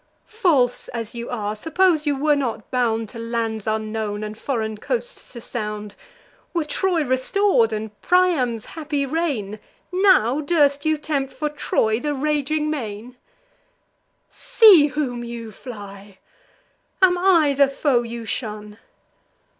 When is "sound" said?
5.41-5.93